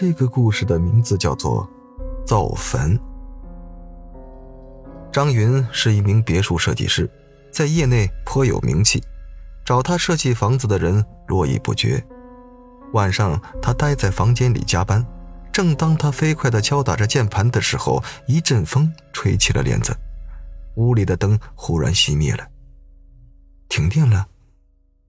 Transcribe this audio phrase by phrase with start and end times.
[0.00, 1.68] 这个故事的名字叫做
[2.24, 2.96] 《造坟》。
[5.10, 7.10] 张云是一名别墅设计师，
[7.50, 9.02] 在业内颇有名气，
[9.64, 12.00] 找他设计房子的人络绎不绝。
[12.92, 15.04] 晚上，他待在房间里加班。
[15.50, 19.92] 正当他飞快地敲打着键盘的时候，一阵风吹起了帘子，
[20.76, 22.46] 屋里的灯忽然熄灭了。
[23.68, 24.28] 停电了。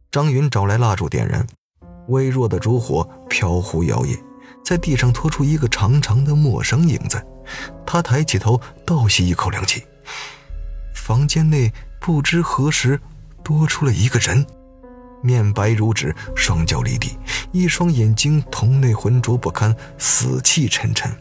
[0.09, 1.45] 张云找来蜡烛点燃，
[2.07, 4.19] 微弱的烛火飘忽摇曳，
[4.69, 7.19] 在地上拖出一个长长的陌生影子。
[7.87, 9.83] 他抬起头，倒吸一口凉气。
[10.93, 13.01] 房间内不知何时
[13.43, 14.45] 多出了一个人。
[15.23, 17.17] 面白如纸，双脚离地，
[17.51, 21.11] 一双眼睛瞳内浑浊不堪，死气沉沉。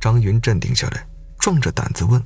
[0.00, 1.06] 张云镇定下来，
[1.38, 2.18] 壮着胆子问：“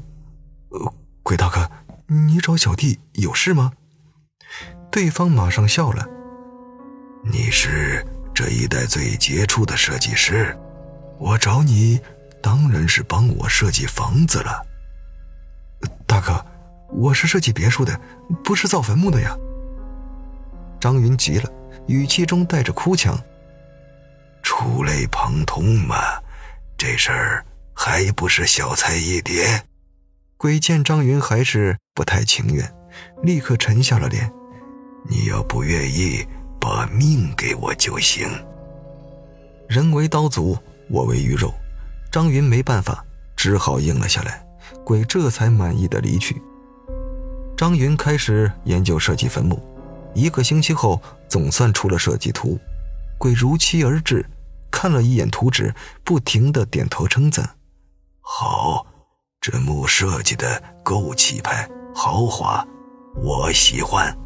[0.70, 1.68] 呃，鬼大哥，
[2.06, 3.72] 你找小弟有事吗？”
[4.92, 6.06] 对方马上笑了
[7.32, 10.54] ：“你是这一代最杰出的设计师，
[11.18, 11.98] 我找你
[12.42, 14.62] 当然是帮我设计房子了。”
[16.06, 16.44] 大哥，
[16.90, 17.98] 我是设计别墅的，
[18.44, 19.34] 不是造坟墓的呀。
[20.78, 21.50] 张云急了，
[21.88, 23.18] 语气中带着哭腔
[24.44, 25.96] ：“触类旁通嘛，
[26.76, 29.62] 这事儿还不是小菜一碟。”
[30.36, 32.70] 鬼见张云还是不太情愿，
[33.22, 34.30] 立刻沉下了脸
[35.08, 36.22] ：“你要不愿意，
[36.60, 38.28] 把命给我就行。”
[39.68, 41.52] 人为刀俎，我为鱼肉，
[42.12, 43.04] 张云没办法，
[43.36, 44.44] 只好应了下来。
[44.84, 46.40] 鬼这才满意的离去。
[47.56, 49.60] 张云开始研究设计坟墓。
[50.14, 52.58] 一个星期后，总算出了设计图。
[53.18, 54.24] 鬼如期而至，
[54.70, 57.48] 看了一眼图纸，不停的点头称赞
[58.20, 58.86] ：“好，
[59.40, 62.66] 这墓设计的够气派豪华，
[63.16, 64.16] 我喜欢。”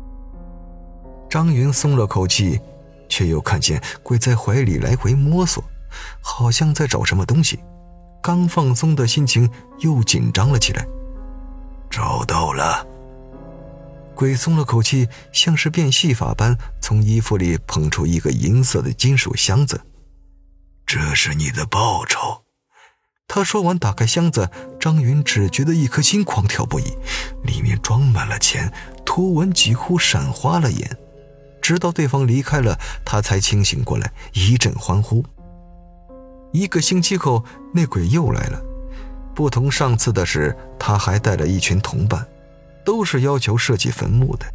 [1.31, 2.61] 张云松了口气，
[3.09, 5.63] 却又看见鬼在怀里来回摸索，
[6.21, 7.61] 好像在找什么东西。
[8.21, 10.85] 刚放松的心情又紧张了起来。
[11.89, 12.87] 找到了。
[14.15, 19.81] 鬼松了口气，像是变戏法般从衣服里捧出一个银色的金属箱子。
[20.85, 22.43] 这是你的报酬。
[23.27, 24.51] 他说完，打开箱子，
[24.81, 26.97] 张云只觉得一颗心狂跳不已，
[27.45, 28.71] 里面装满了钱，
[29.07, 30.99] 图文几乎闪花了眼。
[31.61, 35.25] 直到对方离开了，他才清醒过来，一阵欢呼。
[36.53, 38.61] 一个星期后，那鬼又来了，
[39.35, 42.27] 不同上次的是，他还带了一群同伴。
[42.83, 44.47] 都是要求设计坟墓的。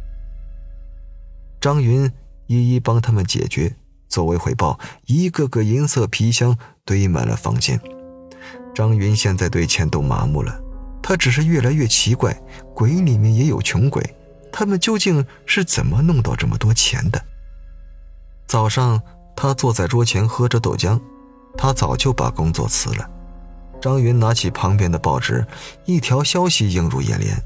[1.60, 2.10] 张云
[2.48, 3.76] 一一帮他们解决，
[4.08, 7.80] 作为回报，一个个银色皮箱堆满了房间。
[8.74, 10.60] 张云现在对钱都麻木了，
[11.00, 12.36] 他只是越来越奇怪，
[12.74, 14.02] 鬼里面也有穷鬼，
[14.58, 17.22] 他们究竟是怎么弄到这么多钱的？
[18.46, 18.98] 早上，
[19.36, 20.98] 他坐在桌前喝着豆浆，
[21.58, 23.06] 他早就把工作辞了。
[23.82, 25.46] 张云拿起旁边的报纸，
[25.84, 27.36] 一条消息映入眼帘。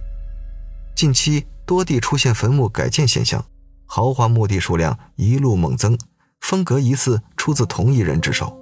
[0.94, 3.44] 近期多地出现坟墓改建现象，
[3.86, 5.98] 豪华墓地数量一路猛增，
[6.42, 8.56] 风格疑似出自同一人之手。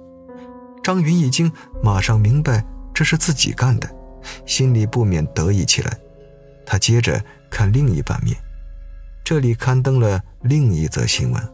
[0.81, 1.51] 张云一惊，
[1.83, 3.87] 马上明白这是自己干的，
[4.47, 5.99] 心里不免得意起来。
[6.65, 8.37] 他接着看另一版面，
[9.23, 11.53] 这里刊登了另一则新闻：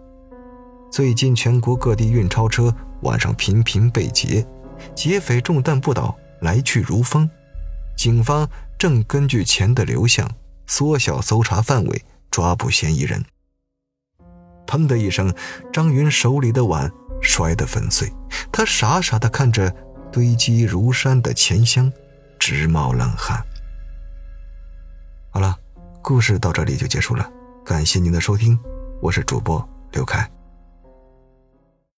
[0.92, 4.46] 最近全国各地运钞车晚上频频被劫，
[4.96, 7.30] 劫匪中弹不倒，来去如风。
[7.96, 10.30] 警方正根据钱的流向。
[10.68, 13.24] 缩小搜查范围，抓捕嫌疑人。
[14.66, 15.32] 砰的一声，
[15.72, 16.92] 张云手里的碗
[17.22, 18.12] 摔得粉碎。
[18.52, 19.72] 他傻傻地看着
[20.12, 21.94] 堆积如山的钱箱，
[22.40, 23.46] 直冒冷汗。
[26.08, 27.28] 故事到这里就结束了。
[27.66, 28.56] 感谢您的收听，
[29.02, 30.35] 我是主播刘凯。